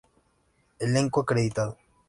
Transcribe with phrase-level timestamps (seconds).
[0.79, 1.77] Elenco acreditado